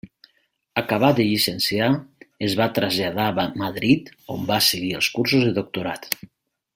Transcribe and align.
Acabat 0.81 1.17
de 1.19 1.25
llicenciar, 1.27 1.89
es 2.49 2.55
va 2.61 2.67
traslladar 2.79 3.27
a 3.29 3.45
Madrid, 3.65 4.09
on 4.37 4.49
va 4.53 4.59
seguir 4.73 4.91
els 5.01 5.11
cursos 5.19 5.47
de 5.49 5.53
doctorat. 5.63 6.09